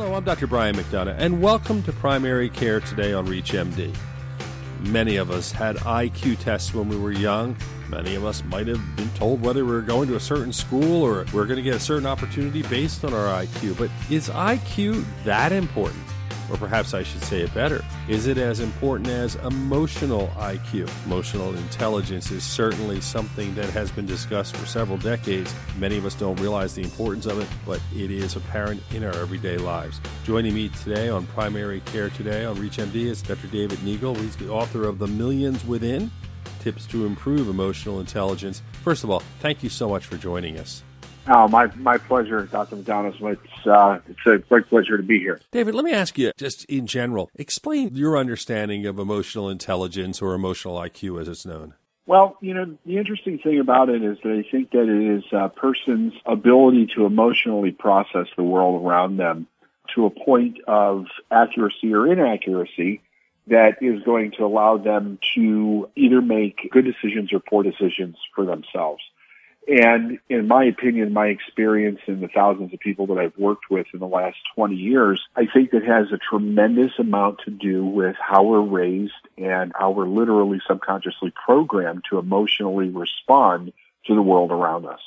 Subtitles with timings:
[0.00, 0.46] Hello, I'm Dr.
[0.46, 3.94] Brian McDonough, and welcome to Primary Care today on ReachMD.
[4.80, 7.54] Many of us had IQ tests when we were young.
[7.90, 11.02] Many of us might have been told whether we are going to a certain school
[11.02, 13.76] or we're going to get a certain opportunity based on our IQ.
[13.76, 16.02] But is IQ that important?
[16.50, 17.84] Or perhaps I should say it better.
[18.08, 20.90] Is it as important as emotional IQ?
[21.06, 25.54] Emotional intelligence is certainly something that has been discussed for several decades.
[25.78, 29.14] Many of us don't realize the importance of it, but it is apparent in our
[29.14, 30.00] everyday lives.
[30.24, 33.46] Joining me today on Primary Care Today on ReachMD is Dr.
[33.46, 34.16] David Neagle.
[34.16, 36.10] He's the author of The Millions Within
[36.60, 38.62] Tips to Improve Emotional Intelligence.
[38.82, 40.82] First of all, thank you so much for joining us.
[41.32, 42.74] Oh, my, my pleasure, Dr.
[42.74, 43.14] McDonald.
[43.20, 45.40] It's, uh, it's a great pleasure to be here.
[45.52, 50.34] David, let me ask you, just in general, explain your understanding of emotional intelligence or
[50.34, 51.74] emotional IQ as it's known.
[52.06, 55.24] Well, you know, the interesting thing about it is that I think that it is
[55.30, 59.46] a person's ability to emotionally process the world around them
[59.94, 63.02] to a point of accuracy or inaccuracy
[63.46, 68.44] that is going to allow them to either make good decisions or poor decisions for
[68.44, 69.02] themselves.
[69.70, 73.86] And in my opinion, my experience and the thousands of people that I've worked with
[73.94, 78.16] in the last 20 years, I think it has a tremendous amount to do with
[78.20, 83.72] how we're raised and how we're literally subconsciously programmed to emotionally respond
[84.06, 84.98] to the world around us.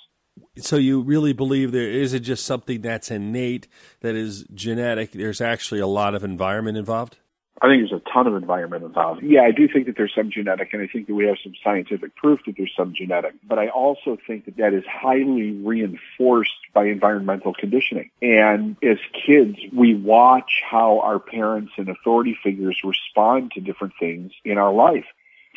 [0.57, 3.67] So you really believe there is it just something that's innate,
[3.99, 5.11] that is genetic?
[5.11, 7.17] There's actually a lot of environment involved?
[7.61, 9.23] I think there's a ton of environment involved.
[9.23, 11.53] Yeah, I do think that there's some genetic, and I think that we have some
[11.63, 13.35] scientific proof that there's some genetic.
[13.47, 18.09] But I also think that that is highly reinforced by environmental conditioning.
[18.21, 24.33] And as kids, we watch how our parents and authority figures respond to different things
[24.43, 25.05] in our life.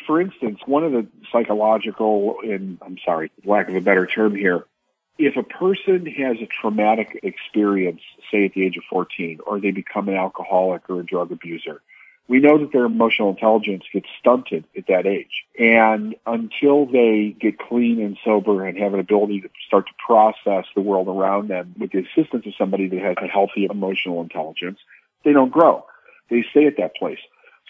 [0.05, 4.63] For instance, one of the psychological, and I'm sorry, lack of a better term here,
[5.17, 8.01] if a person has a traumatic experience,
[8.31, 11.81] say at the age of 14, or they become an alcoholic or a drug abuser,
[12.27, 15.45] we know that their emotional intelligence gets stunted at that age.
[15.57, 20.65] And until they get clean and sober and have an ability to start to process
[20.75, 24.79] the world around them with the assistance of somebody that has a healthy emotional intelligence,
[25.23, 25.85] they don't grow.
[26.29, 27.19] They stay at that place.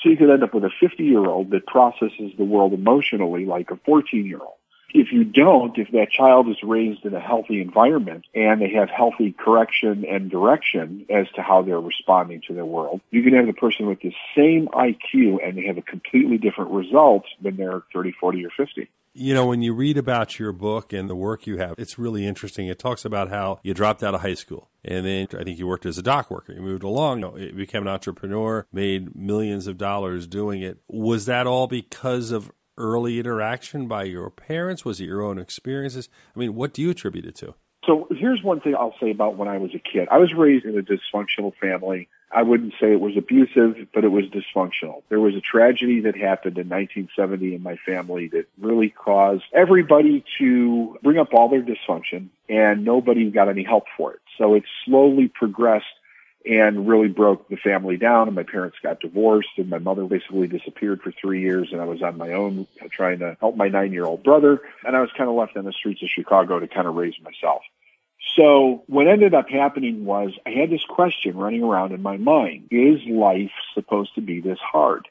[0.01, 3.45] So you could end up with a 50 year old that processes the world emotionally
[3.45, 4.56] like a 14 year old.
[4.93, 8.89] If you don't, if that child is raised in a healthy environment and they have
[8.89, 13.47] healthy correction and direction as to how they're responding to their world, you can have
[13.47, 17.83] the person with the same IQ and they have a completely different result when they're
[17.93, 18.89] 30, 40, or 50.
[19.13, 22.25] You know, when you read about your book and the work you have, it's really
[22.25, 22.67] interesting.
[22.67, 25.67] It talks about how you dropped out of high school and then I think you
[25.67, 26.53] worked as a dock worker.
[26.53, 30.77] You moved along, you became an entrepreneur, made millions of dollars doing it.
[30.87, 34.85] Was that all because of early interaction by your parents?
[34.85, 36.09] Was it your own experiences?
[36.35, 37.55] I mean, what do you attribute it to?
[37.85, 40.09] So here's one thing I'll say about when I was a kid.
[40.11, 42.09] I was raised in a dysfunctional family.
[42.29, 45.03] I wouldn't say it was abusive, but it was dysfunctional.
[45.07, 50.25] There was a tragedy that happened in 1970 in my family that really caused everybody
[50.39, 54.19] to bring up all their dysfunction and nobody got any help for it.
[54.37, 55.85] So it slowly progressed
[56.47, 58.27] and really broke the family down.
[58.27, 61.69] And my parents got divorced, and my mother basically disappeared for three years.
[61.71, 64.61] And I was on my own uh, trying to help my nine year old brother.
[64.85, 67.15] And I was kind of left on the streets of Chicago to kind of raise
[67.21, 67.61] myself.
[68.35, 72.67] So what ended up happening was I had this question running around in my mind.
[72.71, 75.07] Is life supposed to be this hard?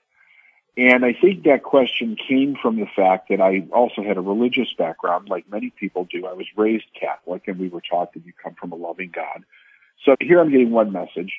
[0.79, 4.69] And I think that question came from the fact that I also had a religious
[4.77, 6.27] background, like many people do.
[6.27, 9.45] I was raised Catholic, and we were taught that you come from a loving God.
[10.05, 11.33] So here I'm getting one message,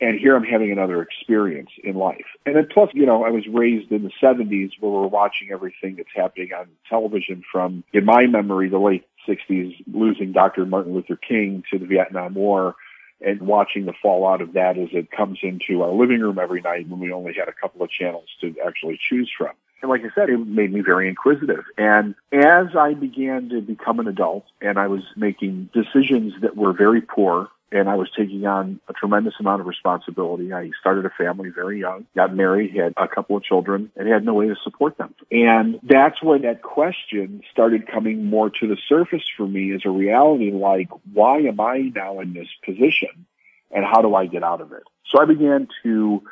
[0.00, 2.26] and here I'm having another experience in life.
[2.44, 5.96] And then plus, you know, I was raised in the 70s where we're watching everything
[5.96, 10.66] that's happening on television from, in my memory, the late 60s, losing Dr.
[10.66, 12.74] Martin Luther King to the Vietnam War
[13.20, 16.88] and watching the fallout of that as it comes into our living room every night
[16.88, 19.52] when we only had a couple of channels to actually choose from.
[19.80, 21.64] And like I said, it made me very inquisitive.
[21.76, 26.72] And as I began to become an adult and I was making decisions that were
[26.72, 30.52] very poor and I was taking on a tremendous amount of responsibility.
[30.52, 34.24] I started a family very young, got married, had a couple of children, and had
[34.24, 35.14] no way to support them.
[35.30, 39.90] And that's when that question started coming more to the surface for me as a
[39.90, 43.26] reality like, why am I now in this position?
[43.70, 44.82] And how do I get out of it?
[45.06, 46.22] So I began to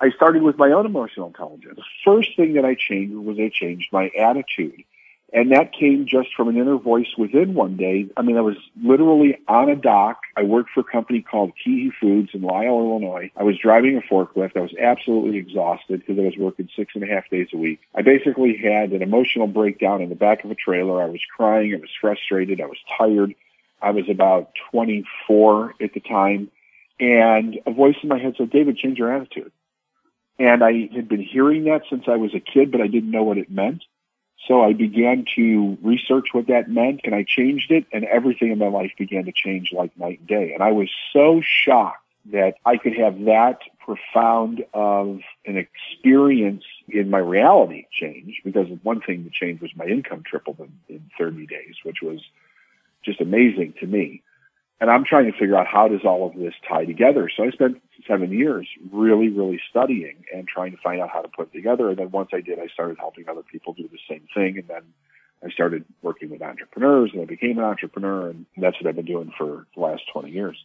[0.00, 1.76] I started with my own emotional intelligence.
[1.76, 4.84] The first thing that I changed was I changed my attitude.
[5.34, 8.06] And that came just from an inner voice within one day.
[8.16, 10.20] I mean, I was literally on a dock.
[10.36, 13.32] I worked for a company called KeHE Foods in Lisle, Illinois.
[13.36, 14.56] I was driving a forklift.
[14.56, 17.80] I was absolutely exhausted because I was working six and a half days a week.
[17.96, 21.02] I basically had an emotional breakdown in the back of a trailer.
[21.02, 21.74] I was crying.
[21.74, 22.60] I was frustrated.
[22.60, 23.34] I was tired.
[23.82, 26.48] I was about 24 at the time.
[27.00, 29.50] And a voice in my head said, David, change your attitude.
[30.38, 33.24] And I had been hearing that since I was a kid, but I didn't know
[33.24, 33.82] what it meant.
[34.46, 38.58] So I began to research what that meant and I changed it and everything in
[38.58, 40.52] my life began to change like night and day.
[40.52, 47.10] And I was so shocked that I could have that profound of an experience in
[47.10, 51.46] my reality change because one thing that changed was my income tripled in, in 30
[51.46, 52.20] days, which was
[53.02, 54.22] just amazing to me.
[54.80, 57.30] And I'm trying to figure out how does all of this tie together.
[57.34, 61.28] So I spent seven years really, really studying and trying to find out how to
[61.28, 61.90] put it together.
[61.90, 64.58] And then once I did, I started helping other people do the same thing.
[64.58, 64.82] And then
[65.44, 68.30] I started working with entrepreneurs and I became an entrepreneur.
[68.30, 70.56] And that's what I've been doing for the last 20 years.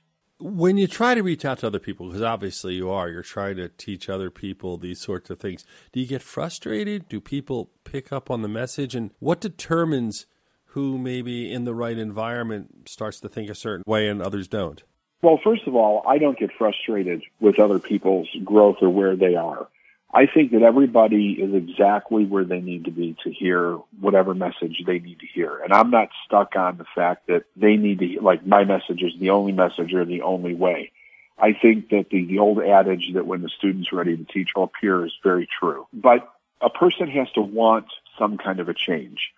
[0.42, 3.58] When you try to reach out to other people, because obviously you are, you're trying
[3.58, 5.66] to teach other people these sorts of things.
[5.92, 7.10] Do you get frustrated?
[7.10, 8.96] Do people pick up on the message?
[8.96, 10.28] And what determines
[10.70, 14.84] who maybe in the right environment starts to think a certain way and others don't?
[15.22, 19.36] Well, first of all, I don't get frustrated with other people's growth or where they
[19.36, 19.68] are.
[20.14, 24.82] I think that everybody is exactly where they need to be to hear whatever message
[24.86, 25.58] they need to hear.
[25.58, 29.14] And I'm not stuck on the fact that they need to, like, my message is
[29.20, 30.92] the only message or the only way.
[31.38, 34.72] I think that the, the old adage that when the student's ready to teach all
[34.82, 35.86] peer is very true.
[35.94, 36.28] But
[36.62, 37.86] a person has to want
[38.18, 39.32] some kind of a change.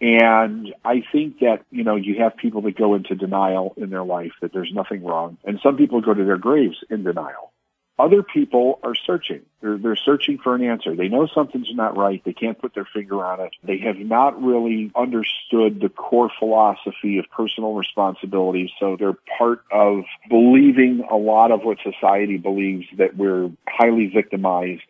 [0.00, 4.04] And I think that, you know, you have people that go into denial in their
[4.04, 5.38] life that there's nothing wrong.
[5.44, 7.52] And some people go to their graves in denial.
[7.98, 9.40] Other people are searching.
[9.62, 10.94] They're, they're searching for an answer.
[10.94, 12.22] They know something's not right.
[12.26, 13.52] They can't put their finger on it.
[13.62, 18.70] They have not really understood the core philosophy of personal responsibility.
[18.78, 24.82] So they're part of believing a lot of what society believes that we're highly victimized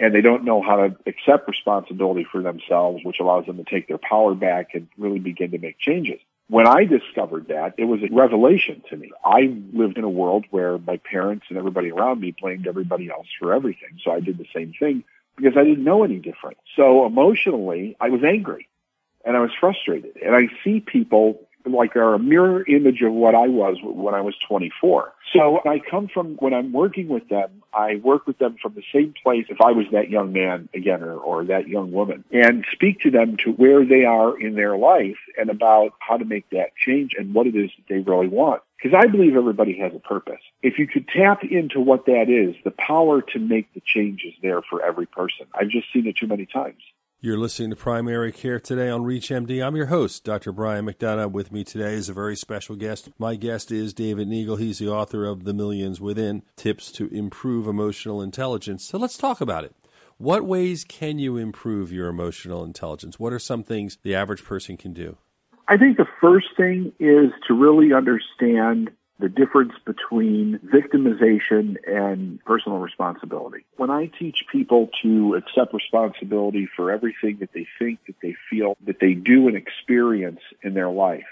[0.00, 3.86] and they don't know how to accept responsibility for themselves, which allows them to take
[3.86, 6.18] their power back and really begin to make changes.
[6.48, 9.12] When I discovered that, it was a revelation to me.
[9.24, 13.26] I lived in a world where my parents and everybody around me blamed everybody else
[13.38, 14.00] for everything.
[14.02, 15.04] So I did the same thing
[15.36, 16.56] because I didn't know any different.
[16.74, 18.68] So emotionally, I was angry
[19.24, 20.16] and I was frustrated.
[20.24, 24.20] And I see people like are a mirror image of what I was when I
[24.20, 25.12] was 24.
[25.32, 28.82] So I come from when I'm working with them, I work with them from the
[28.92, 32.64] same place if I was that young man again or, or that young woman and
[32.72, 36.48] speak to them to where they are in their life and about how to make
[36.50, 38.62] that change and what it is that they really want.
[38.82, 40.40] Because I believe everybody has a purpose.
[40.62, 44.32] If you could tap into what that is, the power to make the change is
[44.42, 45.46] there for every person.
[45.54, 46.80] I've just seen it too many times.
[47.22, 49.62] You're listening to Primary Care today on ReachMD.
[49.62, 50.52] I'm your host, Dr.
[50.52, 51.30] Brian McDonough.
[51.32, 53.10] With me today is a very special guest.
[53.18, 54.56] My guest is David Neagle.
[54.56, 58.86] He's the author of The Millions Within Tips to Improve Emotional Intelligence.
[58.86, 59.76] So let's talk about it.
[60.16, 63.20] What ways can you improve your emotional intelligence?
[63.20, 65.18] What are some things the average person can do?
[65.68, 72.78] I think the first thing is to really understand the difference between victimization and personal
[72.78, 73.64] responsibility.
[73.76, 78.76] When I teach people to accept responsibility for everything that they think, that they feel,
[78.86, 81.26] that they do and experience in their life,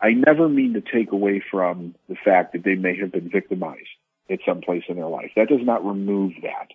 [0.00, 3.88] I never mean to take away from the fact that they may have been victimized
[4.30, 5.32] at some place in their life.
[5.36, 6.68] That does not remove that.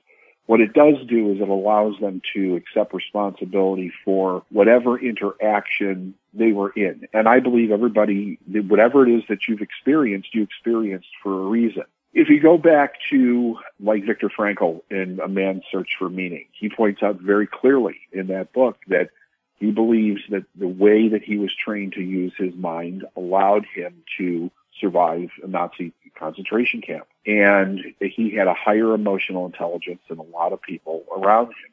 [0.46, 6.52] What it does do is it allows them to accept responsibility for whatever interaction they
[6.52, 7.08] were in.
[7.14, 11.84] And I believe everybody, whatever it is that you've experienced, you experienced for a reason.
[12.14, 16.70] If you go back to like Viktor Frankl in A Man's Search for Meaning, he
[16.70, 19.10] points out very clearly in that book that
[19.58, 24.04] he believes that the way that he was trained to use his mind allowed him
[24.18, 27.06] to survive a Nazi concentration camp.
[27.26, 31.72] And he had a higher emotional intelligence than a lot of people around him.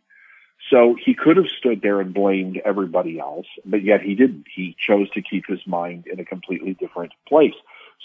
[0.70, 4.44] So he could have stood there and blamed everybody else, but yet he didn't.
[4.54, 7.54] He chose to keep his mind in a completely different place.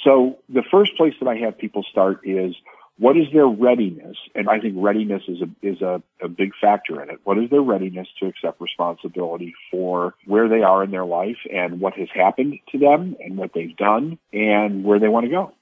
[0.03, 2.56] So the first place that I have people start is
[3.00, 4.17] what is their readiness?
[4.34, 7.20] And I think readiness is a, is a, a big factor in it.
[7.24, 11.79] What is their readiness to accept responsibility for where they are in their life and
[11.79, 15.53] what has happened to them and what they've done and where they want to go?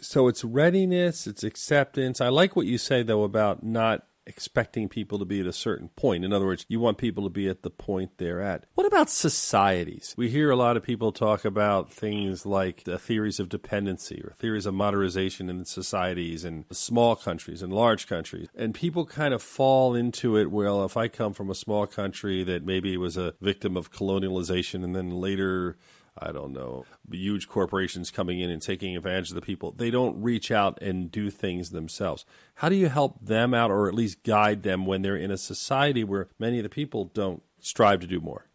[0.00, 2.20] So it's readiness, it's acceptance.
[2.20, 5.88] I like what you say though about not expecting people to be at a certain
[5.90, 6.24] point.
[6.24, 8.64] In other words, you want people to be at the point they're at.
[8.74, 10.14] What about societies?
[10.18, 14.32] We hear a lot of people talk about things like the theories of dependency or
[14.32, 18.48] theories of modernization in societies and small countries and large countries.
[18.54, 20.50] And people kind of fall into it.
[20.50, 24.82] Well, if I come from a small country that maybe was a victim of colonialization
[24.82, 25.76] and then later
[26.18, 29.72] I don't know, huge corporations coming in and taking advantage of the people.
[29.72, 32.24] They don't reach out and do things themselves.
[32.56, 35.36] How do you help them out or at least guide them when they're in a
[35.36, 38.46] society where many of the people don't strive to do more?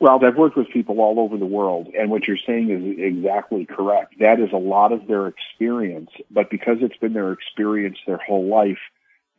[0.00, 3.66] Well, I've worked with people all over the world, and what you're saying is exactly
[3.66, 4.14] correct.
[4.18, 8.48] That is a lot of their experience, but because it's been their experience their whole
[8.48, 8.78] life,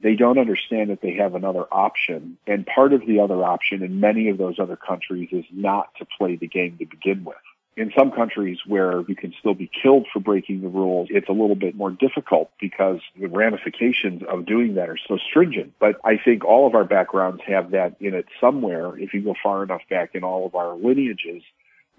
[0.01, 2.37] they don't understand that they have another option.
[2.47, 6.05] And part of the other option in many of those other countries is not to
[6.17, 7.37] play the game to begin with.
[7.77, 11.31] In some countries where you can still be killed for breaking the rules, it's a
[11.31, 15.73] little bit more difficult because the ramifications of doing that are so stringent.
[15.79, 18.97] But I think all of our backgrounds have that in it somewhere.
[18.97, 21.43] If you go far enough back in all of our lineages,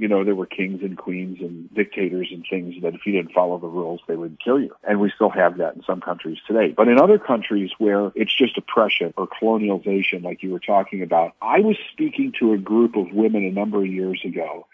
[0.03, 3.31] you know, there were kings and queens and dictators and things that if you didn't
[3.31, 4.75] follow the rules, they would kill you.
[4.83, 6.75] And we still have that in some countries today.
[6.77, 11.35] But in other countries where it's just oppression or colonialization, like you were talking about,
[11.41, 14.67] I was speaking to a group of women a number of years ago,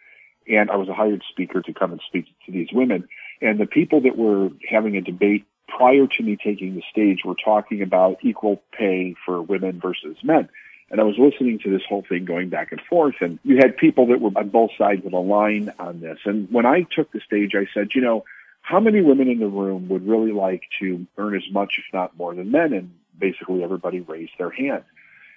[0.49, 3.06] and I was a hired speaker to come and speak to these women.
[3.42, 7.35] And the people that were having a debate prior to me taking the stage were
[7.35, 10.49] talking about equal pay for women versus men.
[10.90, 13.76] And I was listening to this whole thing going back and forth, and you had
[13.76, 16.18] people that were on both sides of the line on this.
[16.25, 18.25] And when I took the stage, I said, you know,
[18.62, 22.16] how many women in the room would really like to earn as much, if not
[22.16, 22.73] more, than men?
[22.73, 24.85] And basically everybody raised their hand.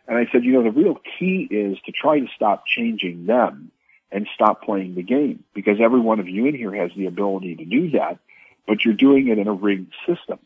[0.08, 3.72] And I said, you know, the real key is to try to stop changing them
[4.12, 7.56] and stop playing the game because every one of you in here has the ability
[7.58, 8.20] to do that,
[8.68, 10.40] but you're doing it in a rigged system.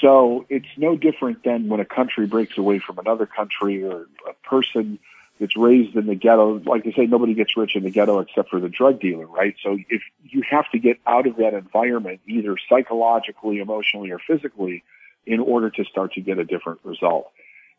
[0.00, 4.48] So it's no different than when a country breaks away from another country or a
[4.48, 4.98] person
[5.40, 6.58] that's raised in the ghetto.
[6.58, 9.54] Like they say, nobody gets rich in the ghetto except for the drug dealer, right?
[9.62, 14.84] So if you have to get out of that environment, either psychologically, emotionally, or physically,
[15.26, 17.30] in order to start to get a different result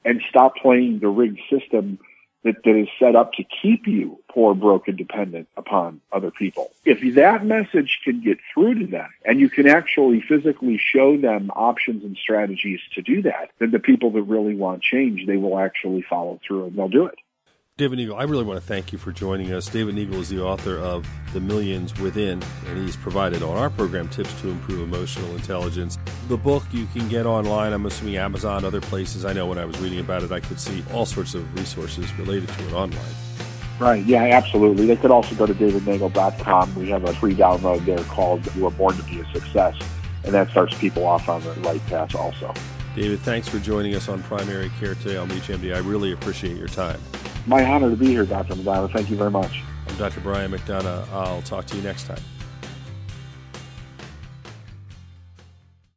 [0.06, 2.00] and stop playing the rigged system
[2.44, 6.72] that, that is set up to keep you poor, broken, dependent upon other people.
[6.86, 11.52] If that message can get through to them and you can actually physically show them
[11.56, 15.60] options and strategies to do that, then the people that really want change, they will
[15.60, 17.20] actually follow through and they'll do it.
[17.80, 19.70] David Neagle, I really want to thank you for joining us.
[19.70, 24.10] David Neagle is the author of The Millions Within, and he's provided on our program
[24.10, 25.98] tips to improve emotional intelligence.
[26.28, 29.24] The book you can get online, I'm assuming Amazon, other places.
[29.24, 32.14] I know when I was reading about it, I could see all sorts of resources
[32.20, 33.00] related to it online.
[33.80, 34.86] Right, yeah, absolutely.
[34.86, 36.76] They could also go to davidneagle.com.
[36.76, 39.78] We have a free download there called You Were Born to Be a Success,
[40.26, 42.54] and that starts people off on the right path also.
[42.94, 45.74] David, thanks for joining us on Primary Care today on ReachMD.
[45.74, 47.00] I really appreciate your time.
[47.48, 48.56] My honor to be here, Dr.
[48.56, 48.92] McDonough.
[48.92, 49.64] Thank you very much.
[49.88, 50.22] I'm Dr.
[50.22, 51.08] Brian McDonough.
[51.12, 52.20] I'll talk to you next time.